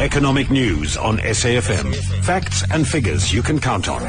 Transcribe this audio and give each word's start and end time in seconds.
Economic 0.00 0.50
news 0.50 0.96
on 0.96 1.18
SAfm. 1.18 1.94
Facts 2.24 2.64
and 2.72 2.86
figures 2.86 3.32
you 3.32 3.42
can 3.42 3.60
count 3.60 3.88
on. 3.88 4.02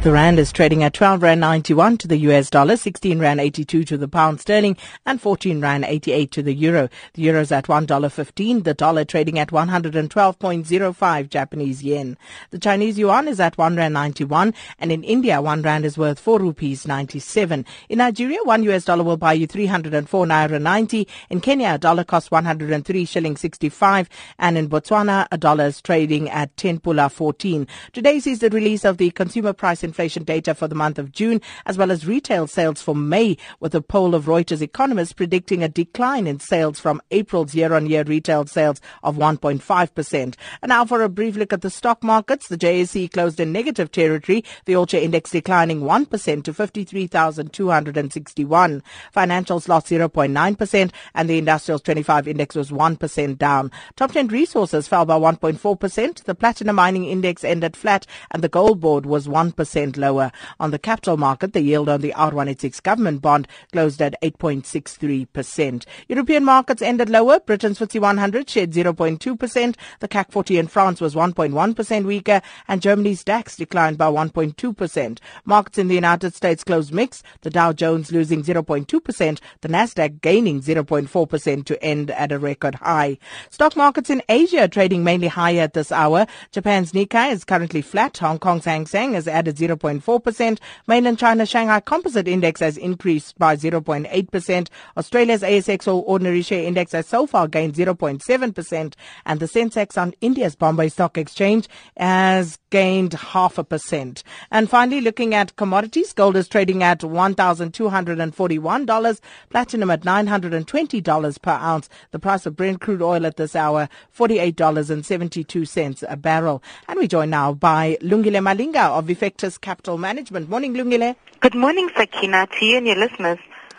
The 0.00 0.12
rand 0.12 0.38
is 0.38 0.52
trading 0.52 0.84
at 0.84 0.94
12 0.94 1.24
rand 1.24 1.40
91 1.40 1.98
to 1.98 2.06
the 2.06 2.18
US 2.18 2.50
dollar, 2.50 2.76
16 2.76 3.18
rand 3.18 3.40
82 3.40 3.82
to 3.82 3.98
the 3.98 4.06
pound 4.06 4.40
sterling, 4.40 4.76
and 5.04 5.20
14 5.20 5.60
rand 5.60 5.84
88 5.84 6.30
to 6.30 6.40
the 6.40 6.54
euro. 6.54 6.88
The 7.14 7.22
euro 7.22 7.40
is 7.40 7.50
at 7.50 7.64
$1.15, 7.64 8.62
the 8.62 8.74
dollar 8.74 9.04
trading 9.04 9.40
at 9.40 9.48
112.05 9.48 11.28
Japanese 11.28 11.82
yen. 11.82 12.16
The 12.50 12.60
Chinese 12.60 12.96
yuan 12.96 13.26
is 13.26 13.40
at 13.40 13.58
1 13.58 13.74
rand 13.74 13.92
91, 13.92 14.54
and 14.78 14.92
in 14.92 15.02
India, 15.02 15.42
1 15.42 15.62
rand 15.62 15.84
is 15.84 15.98
worth 15.98 16.20
4 16.20 16.38
rupees 16.38 16.86
97. 16.86 17.66
In 17.88 17.98
Nigeria, 17.98 18.38
1 18.44 18.62
US 18.70 18.84
dollar 18.84 19.02
will 19.02 19.16
buy 19.16 19.32
you 19.32 19.48
304 19.48 20.26
naira 20.26 20.62
90. 20.62 21.08
In 21.28 21.40
Kenya, 21.40 21.74
a 21.74 21.78
dollar 21.78 22.04
costs 22.04 22.30
103 22.30 23.04
shilling 23.04 23.36
65, 23.36 24.08
and 24.38 24.56
in 24.56 24.68
Botswana, 24.68 25.26
a 25.32 25.36
dollar 25.36 25.66
is 25.66 25.82
trading 25.82 26.30
at 26.30 26.56
10 26.56 26.78
pula 26.78 27.10
14. 27.10 27.66
Today 27.92 28.20
sees 28.20 28.38
the 28.38 28.50
release 28.50 28.84
of 28.84 28.98
the 28.98 29.10
consumer 29.10 29.52
price 29.52 29.87
inflation 29.88 30.24
data 30.24 30.54
for 30.54 30.68
the 30.68 30.74
month 30.74 30.98
of 30.98 31.12
June, 31.12 31.40
as 31.66 31.78
well 31.78 31.90
as 31.90 32.06
retail 32.06 32.46
sales 32.46 32.82
for 32.82 32.94
May, 32.94 33.38
with 33.60 33.74
a 33.74 33.80
poll 33.80 34.14
of 34.14 34.26
Reuters 34.26 34.60
economists 34.60 35.14
predicting 35.14 35.62
a 35.62 35.68
decline 35.68 36.26
in 36.26 36.40
sales 36.40 36.78
from 36.78 37.00
April's 37.10 37.54
year-on-year 37.54 38.04
retail 38.04 38.44
sales 38.46 38.82
of 39.02 39.16
1.5%. 39.16 40.34
And 40.62 40.68
now 40.68 40.84
for 40.84 41.02
a 41.02 41.08
brief 41.08 41.36
look 41.36 41.52
at 41.52 41.62
the 41.62 41.70
stock 41.70 42.04
markets. 42.04 42.48
The 42.48 42.58
JSE 42.58 43.12
closed 43.12 43.40
in 43.40 43.52
negative 43.52 43.90
territory, 43.90 44.44
the 44.66 44.86
Share 44.88 45.00
Index 45.00 45.30
declining 45.30 45.80
1% 45.80 46.44
to 46.44 46.54
53,261. 46.54 48.82
Financials 49.14 49.68
lost 49.68 49.86
0.9% 49.86 50.90
and 51.14 51.30
the 51.30 51.38
Industrials 51.38 51.82
25 51.82 52.28
Index 52.28 52.54
was 52.54 52.70
1% 52.70 53.38
down. 53.38 53.70
Top 53.96 54.12
10 54.12 54.28
resources 54.28 54.86
fell 54.88 55.04
by 55.04 55.18
1.4%. 55.18 56.24
The 56.24 56.34
Platinum 56.34 56.76
Mining 56.76 57.04
Index 57.04 57.44
ended 57.44 57.76
flat 57.76 58.06
and 58.30 58.42
the 58.42 58.48
Gold 58.48 58.80
Board 58.80 59.04
was 59.06 59.28
1% 59.28 59.54
lower. 59.86 60.32
On 60.58 60.70
the 60.70 60.78
capital 60.78 61.16
market, 61.16 61.52
the 61.52 61.60
yield 61.60 61.88
on 61.88 62.00
the 62.00 62.12
R186 62.16 62.82
government 62.82 63.22
bond 63.22 63.46
closed 63.72 64.02
at 64.02 64.20
8.63%. 64.22 65.84
European 66.08 66.44
markets 66.44 66.82
ended 66.82 67.08
lower. 67.08 67.40
Britain's 67.40 67.78
FTSE 67.78 68.00
100 68.00 68.50
shed 68.50 68.72
0.2%. 68.72 69.76
The 70.00 70.08
CAC 70.08 70.32
40 70.32 70.58
in 70.58 70.66
France 70.66 71.00
was 71.00 71.14
1.1% 71.14 72.04
weaker 72.04 72.40
and 72.66 72.82
Germany's 72.82 73.24
DAX 73.24 73.56
declined 73.56 73.98
by 73.98 74.06
1.2%. 74.06 75.18
Markets 75.44 75.78
in 75.78 75.88
the 75.88 75.94
United 75.94 76.34
States 76.34 76.64
closed 76.64 76.92
mixed. 76.92 77.24
The 77.42 77.50
Dow 77.50 77.72
Jones 77.72 78.10
losing 78.10 78.42
0.2%. 78.42 79.40
The 79.60 79.68
Nasdaq 79.68 80.20
gaining 80.20 80.60
0.4% 80.60 81.64
to 81.64 81.84
end 81.84 82.10
at 82.10 82.32
a 82.32 82.38
record 82.38 82.76
high. 82.76 83.18
Stock 83.50 83.76
markets 83.76 84.10
in 84.10 84.22
Asia 84.28 84.62
are 84.62 84.68
trading 84.68 85.04
mainly 85.04 85.28
higher 85.28 85.62
at 85.62 85.74
this 85.74 85.92
hour. 85.92 86.26
Japan's 86.50 86.92
Nikkei 86.92 87.32
is 87.32 87.44
currently 87.44 87.82
flat. 87.82 88.16
Hong 88.18 88.38
Kong's 88.38 88.64
Hang 88.64 88.86
Seng 88.86 89.14
has 89.14 89.28
added 89.28 89.58
0. 89.58 89.67
0.4%. 89.76 90.58
Mainland 90.86 91.18
China 91.18 91.46
Shanghai 91.46 91.80
Composite 91.80 92.28
Index 92.28 92.60
has 92.60 92.76
increased 92.76 93.38
by 93.38 93.56
0.8%. 93.56 94.68
Australia's 94.96 95.42
ASX 95.42 95.86
All 95.86 96.04
Ordinary 96.06 96.42
Share 96.42 96.64
Index 96.64 96.92
has 96.92 97.06
so 97.06 97.26
far 97.26 97.48
gained 97.48 97.74
0.7%. 97.74 98.94
And 99.26 99.40
the 99.40 99.46
Sensex 99.46 100.00
on 100.00 100.14
India's 100.20 100.54
Bombay 100.56 100.88
Stock 100.88 101.18
Exchange 101.18 101.68
has 101.96 102.58
gained 102.70 103.14
half 103.14 103.58
a 103.58 103.64
percent. 103.64 104.22
And 104.50 104.70
finally, 104.70 105.00
looking 105.00 105.34
at 105.34 105.56
commodities, 105.56 106.12
gold 106.12 106.36
is 106.36 106.46
trading 106.48 106.82
at 106.82 107.00
$1,241, 107.00 109.20
platinum 109.50 109.90
at 109.90 110.02
$920 110.02 111.42
per 111.42 111.50
ounce. 111.50 111.88
The 112.10 112.18
price 112.18 112.44
of 112.46 112.56
Brent 112.56 112.80
crude 112.80 113.02
oil 113.02 113.26
at 113.26 113.36
this 113.36 113.54
hour, 113.56 113.88
$48.72 114.16 116.04
a 116.08 116.16
barrel. 116.16 116.62
And 116.86 116.98
we 116.98 117.08
join 117.08 117.30
now 117.30 117.54
by 117.54 117.96
Lungile 118.02 118.42
Malinga 118.42 118.90
of 118.90 119.06
Effectus 119.06 119.57
Capital 119.60 119.98
Management. 119.98 120.48
Morning, 120.48 120.74
Lungile. 120.74 121.16
Good 121.40 121.54
morning, 121.54 121.90
Sakina, 121.96 122.46
to 122.46 122.64
you 122.64 122.78
and 122.78 122.86
your 122.86 122.96
listeners. 122.96 123.38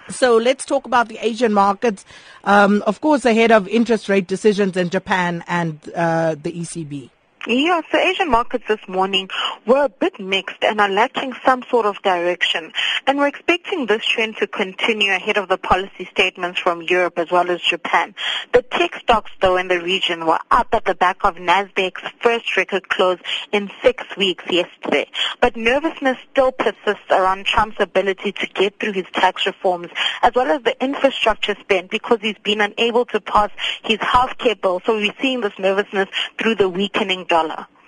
So 0.10 0.38
let's 0.38 0.66
talk 0.66 0.86
about 0.86 1.08
the 1.08 1.18
Asian 1.20 1.54
markets. 1.54 2.04
Um, 2.44 2.84
of 2.88 3.00
course, 3.02 3.26
ahead 3.26 3.52
of 3.52 3.68
interest 3.68 4.10
rate 4.10 4.28
decisions 4.28 4.76
in 4.76 4.90
Japan 4.90 5.44
and 5.48 5.80
uh, 5.96 6.36
the 6.42 6.52
ECB. 6.52 7.10
Yeah, 7.52 7.82
so 7.92 7.98
Asian 7.98 8.30
markets 8.30 8.66
this 8.68 8.88
morning 8.88 9.28
were 9.66 9.86
a 9.86 9.90
bit 9.90 10.20
mixed 10.20 10.64
and 10.64 10.80
are 10.80 10.88
lacking 10.88 11.34
some 11.44 11.64
sort 11.64 11.88
of 11.88 12.00
direction. 12.04 12.72
And 13.08 13.18
we're 13.18 13.30
expecting 13.30 13.88
this 13.88 14.06
trend 14.06 14.38
to 14.38 14.46
continue 14.46 15.12
ahead 15.12 15.36
of 15.36 15.50
the 15.50 15.58
policy 15.58 16.08
statements 16.12 16.60
from 16.60 16.84
Europe 16.84 17.18
as 17.18 17.32
well 17.32 17.50
as 17.50 17.60
Japan. 17.60 18.14
The 18.54 18.62
tech 18.62 18.94
stocks, 19.02 19.32
though, 19.42 19.58
in 19.58 19.68
the 19.68 19.82
region 19.82 20.28
were 20.28 20.38
up 20.52 20.68
at 20.74 20.86
the 20.86 20.94
back 20.94 21.24
of 21.24 21.38
Nasdaq's 21.38 22.04
first 22.22 22.56
record 22.56 22.88
close 22.88 23.18
in 23.52 23.72
six 23.82 24.04
weeks 24.16 24.44
yesterday. 24.48 25.10
But 25.42 25.58
nervousness 25.58 26.20
still 26.32 26.52
persists 26.52 27.10
around 27.10 27.48
Trump's 27.48 27.78
ability 27.80 28.32
to 28.32 28.46
get 28.46 28.80
through 28.80 28.94
his 28.94 29.08
tax 29.12 29.48
reforms 29.48 29.88
as 30.22 30.34
well 30.36 30.52
as 30.52 30.62
the 30.62 30.80
infrastructure 30.84 31.56
spend 31.60 31.90
because 31.90 32.20
he's 32.22 32.38
been 32.44 32.62
unable 32.62 33.06
to 33.06 33.20
pass 33.20 33.50
his 33.84 33.98
healthcare 33.98 34.62
bill. 34.62 34.84
So 34.86 34.98
we're 34.98 35.16
seeing 35.20 35.42
this 35.42 35.58
nervousness 35.58 36.10
through 36.38 36.54
the 36.54 36.70
weakening 36.70 37.26
dollar 37.26 37.39
dollar 37.40 37.79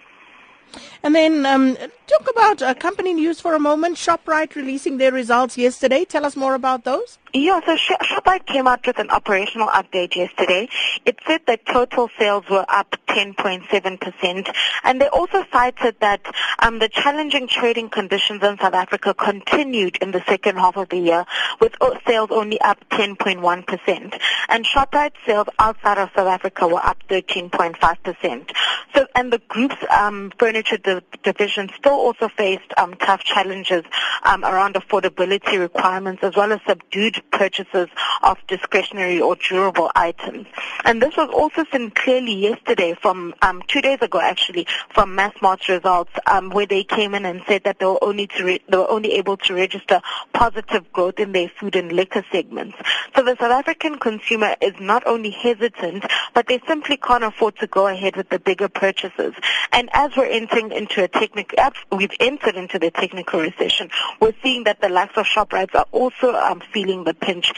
and 1.03 1.15
then 1.15 1.45
um, 1.45 1.77
talk 2.07 2.29
about 2.29 2.61
uh, 2.61 2.73
company 2.73 3.13
news 3.13 3.39
for 3.39 3.53
a 3.53 3.59
moment. 3.59 3.97
Shoprite 3.97 4.55
releasing 4.55 4.97
their 4.97 5.11
results 5.11 5.57
yesterday. 5.57 6.05
Tell 6.05 6.25
us 6.25 6.35
more 6.35 6.55
about 6.55 6.83
those. 6.83 7.17
Yeah, 7.33 7.61
so 7.65 7.77
Shoprite 7.77 8.45
came 8.45 8.67
out 8.67 8.85
with 8.85 8.99
an 8.99 9.09
operational 9.09 9.69
update 9.69 10.15
yesterday. 10.15 10.67
It 11.05 11.17
said 11.25 11.41
that 11.47 11.65
total 11.65 12.09
sales 12.19 12.43
were 12.49 12.65
up 12.67 12.97
10.7%, 13.07 14.53
and 14.83 15.01
they 15.01 15.07
also 15.07 15.45
cited 15.51 15.95
that 16.01 16.21
um, 16.59 16.79
the 16.79 16.89
challenging 16.89 17.47
trading 17.47 17.89
conditions 17.89 18.43
in 18.43 18.57
South 18.57 18.73
Africa 18.73 19.13
continued 19.13 19.97
in 20.01 20.11
the 20.11 20.21
second 20.27 20.57
half 20.57 20.75
of 20.75 20.89
the 20.89 20.97
year, 20.97 21.25
with 21.61 21.73
sales 22.05 22.29
only 22.31 22.59
up 22.61 22.77
10.1%. 22.89 24.19
And 24.49 24.65
Shoprite 24.65 25.13
sales 25.25 25.47
outside 25.57 25.97
of 25.97 26.09
South 26.13 26.27
Africa 26.27 26.67
were 26.67 26.85
up 26.85 26.97
13.5%. 27.09 28.51
So, 28.93 29.07
and 29.15 29.31
the 29.31 29.39
group's 29.47 29.77
um, 29.89 30.33
furniture 30.37 30.60
di- 30.63 31.01
division 31.23 31.69
still 31.77 31.93
also 31.93 32.27
faced 32.27 32.73
um, 32.77 32.93
tough 32.95 33.23
challenges 33.23 33.83
um, 34.23 34.43
around 34.43 34.75
affordability 34.75 35.59
requirements 35.59 36.23
as 36.23 36.35
well 36.35 36.51
as 36.51 36.59
subdued 36.67 37.21
purchases 37.31 37.87
of 38.23 38.37
discretionary 38.47 39.19
or 39.19 39.35
durable 39.35 39.91
items. 39.95 40.47
And 40.83 41.01
this 41.01 41.15
was 41.17 41.29
also 41.33 41.65
seen 41.71 41.91
clearly 41.91 42.33
yesterday 42.33 42.95
from 43.01 43.33
um, 43.41 43.61
two 43.67 43.81
days 43.81 43.99
ago, 44.01 44.19
actually, 44.19 44.67
from 44.93 45.15
Massmart's 45.15 45.69
results, 45.69 46.11
um, 46.27 46.49
where 46.49 46.65
they 46.65 46.83
came 46.83 47.15
in 47.15 47.25
and 47.25 47.41
said 47.47 47.63
that 47.63 47.79
they 47.79 47.85
were 47.85 48.03
only 48.03 48.29
re- 48.41 48.61
they 48.69 48.77
were 48.77 48.89
only 48.89 49.13
able 49.13 49.37
to 49.37 49.53
register 49.53 50.01
positive 50.33 50.91
growth 50.93 51.19
in 51.19 51.31
their 51.31 51.49
food 51.49 51.75
and 51.75 51.91
liquor 51.91 52.23
segments. 52.31 52.77
So 53.15 53.23
the 53.23 53.35
South 53.39 53.51
African 53.51 53.97
consumer 53.97 54.55
is 54.61 54.73
not 54.79 55.05
only 55.05 55.31
hesitant, 55.31 56.05
but 56.33 56.47
they 56.47 56.59
simply 56.67 56.97
can't 56.97 57.23
afford 57.23 57.57
to 57.57 57.67
go 57.67 57.87
ahead 57.87 58.15
with 58.15 58.29
the 58.29 58.39
bigger 58.39 58.69
purchases. 58.69 59.33
And 59.71 59.89
as 59.93 60.11
we're 60.15 60.25
entering 60.51 60.71
into 60.71 61.03
a 61.03 61.07
technical, 61.07 61.57
we've 61.91 62.11
entered 62.19 62.55
into 62.55 62.79
the 62.79 62.91
technical 62.91 63.39
recession, 63.39 63.89
we're 64.19 64.33
seeing 64.43 64.63
that 64.65 64.81
the 64.81 64.89
likes 64.89 65.17
of 65.17 65.25
Shoprites 65.25 65.75
are 65.75 65.85
also 65.91 66.33
um, 66.33 66.61
feeling 66.73 67.03
the 67.03 67.13
pinch 67.13 67.53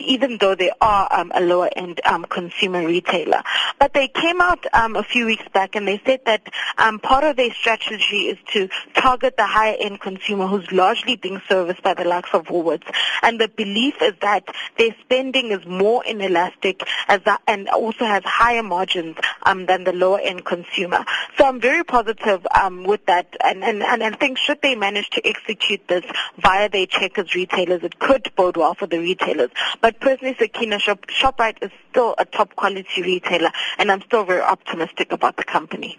even 0.00 0.38
though 0.38 0.54
they 0.54 0.70
are 0.80 1.08
um, 1.10 1.32
a 1.34 1.40
lower 1.40 1.70
end 1.76 2.00
um, 2.04 2.24
consumer 2.24 2.86
retailer. 2.86 3.42
But 3.78 3.94
they 3.94 4.08
came 4.08 4.40
out 4.40 4.64
um, 4.72 4.96
a 4.96 5.02
few 5.02 5.26
weeks 5.26 5.44
back 5.52 5.76
and 5.76 5.86
they 5.86 6.00
said 6.04 6.20
that 6.26 6.42
um, 6.78 6.98
part 6.98 7.24
of 7.24 7.36
their 7.36 7.52
strategy 7.52 8.28
is 8.28 8.38
to 8.52 8.68
target 8.94 9.36
the 9.36 9.46
higher 9.46 9.76
end 9.78 10.00
consumer 10.00 10.46
who's 10.46 10.70
largely 10.72 11.16
being 11.16 11.40
serviced 11.48 11.82
by 11.82 11.94
the 11.94 12.04
likes 12.04 12.30
of 12.32 12.46
Woolworths. 12.46 12.92
And 13.22 13.40
the 13.40 13.48
belief 13.48 13.94
is 14.02 14.14
that 14.20 14.44
their 14.78 14.94
spending 15.02 15.50
is 15.50 15.64
more 15.66 16.04
inelastic 16.04 16.82
as 17.08 17.20
that, 17.24 17.40
and 17.46 17.68
also 17.68 18.04
has 18.04 18.22
higher 18.24 18.62
margins 18.62 19.16
um, 19.44 19.66
than 19.66 19.84
the 19.84 19.92
lower 19.92 20.20
end 20.20 20.44
consumer. 20.44 21.04
So 21.36 21.44
I'm 21.44 21.60
very 21.60 21.84
positive 21.84 22.46
um, 22.54 22.84
with 22.84 23.04
that 23.06 23.36
and, 23.42 23.64
and, 23.64 23.82
and 23.82 24.02
I 24.02 24.10
think 24.10 24.38
should 24.38 24.60
they 24.62 24.74
manage 24.74 25.10
to 25.10 25.26
execute 25.26 25.86
this 25.88 26.04
via 26.38 26.68
their 26.68 26.86
Checkers 26.86 27.34
retailers, 27.34 27.82
it 27.82 27.98
could 27.98 28.30
bode 28.36 28.56
well 28.56 28.74
for 28.74 28.86
the 28.86 28.98
retailers. 28.98 29.50
But 29.80 29.89
but 29.90 29.98
personally, 30.00 30.36
Sakina, 30.38 30.78
Shop, 30.78 31.04
Shoprite 31.08 31.60
is 31.62 31.70
still 31.90 32.14
a 32.18 32.24
top 32.24 32.54
quality 32.54 33.02
retailer, 33.02 33.50
and 33.76 33.90
I'm 33.90 34.00
still 34.02 34.24
very 34.24 34.40
optimistic 34.40 35.10
about 35.10 35.36
the 35.36 35.42
company. 35.42 35.98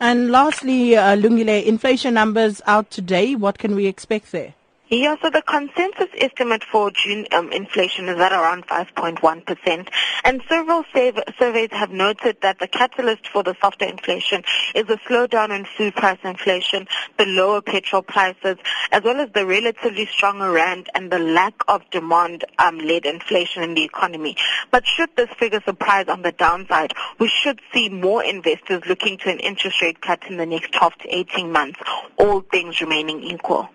And 0.00 0.30
lastly, 0.30 0.96
uh, 0.96 1.16
Lungile, 1.16 1.62
inflation 1.64 2.14
numbers 2.14 2.62
out 2.66 2.90
today. 2.90 3.34
What 3.34 3.58
can 3.58 3.74
we 3.74 3.86
expect 3.86 4.32
there? 4.32 4.54
Yeah, 4.88 5.16
so 5.20 5.30
the 5.30 5.42
consensus 5.42 6.06
estimate 6.16 6.62
for 6.62 6.92
June 6.92 7.26
um, 7.32 7.50
inflation 7.50 8.08
is 8.08 8.20
at 8.20 8.30
around 8.30 8.68
5.1%. 8.68 9.88
And 10.22 10.42
several 10.48 10.84
surveys 10.92 11.70
have 11.72 11.90
noted 11.90 12.36
that 12.42 12.60
the 12.60 12.68
catalyst 12.68 13.26
for 13.26 13.42
the 13.42 13.56
softer 13.60 13.84
inflation 13.84 14.44
is 14.76 14.84
a 14.88 14.96
slowdown 14.98 15.50
in 15.50 15.64
food 15.64 15.96
price 15.96 16.20
inflation, 16.22 16.86
the 17.18 17.26
lower 17.26 17.62
petrol 17.62 18.02
prices, 18.02 18.58
as 18.92 19.02
well 19.02 19.18
as 19.18 19.28
the 19.32 19.44
relatively 19.44 20.06
stronger 20.06 20.52
rand 20.52 20.88
and 20.94 21.10
the 21.10 21.18
lack 21.18 21.54
of 21.66 21.82
demand-led 21.90 22.46
um, 22.60 22.80
inflation 22.80 23.64
in 23.64 23.74
the 23.74 23.82
economy. 23.82 24.36
But 24.70 24.86
should 24.86 25.10
this 25.16 25.30
figure 25.36 25.62
surprise 25.64 26.06
on 26.06 26.22
the 26.22 26.30
downside, 26.30 26.92
we 27.18 27.26
should 27.26 27.60
see 27.74 27.88
more 27.88 28.22
investors 28.22 28.84
looking 28.88 29.18
to 29.18 29.30
an 29.30 29.40
interest 29.40 29.82
rate 29.82 30.00
cut 30.00 30.22
in 30.30 30.36
the 30.36 30.46
next 30.46 30.72
12 30.74 30.94
to 30.98 31.16
18 31.16 31.50
months, 31.50 31.80
all 32.18 32.42
things 32.42 32.80
remaining 32.80 33.24
equal. 33.24 33.68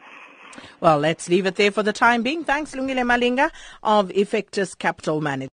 Well, 0.79 0.99
let's 0.99 1.29
leave 1.29 1.45
it 1.45 1.55
there 1.55 1.71
for 1.71 1.83
the 1.83 1.93
time 1.93 2.23
being. 2.23 2.43
Thanks, 2.43 2.73
Lungile 2.73 3.05
Malinga 3.05 3.51
of 3.83 4.09
Effectus 4.09 4.77
Capital 4.77 5.21
Management. 5.21 5.49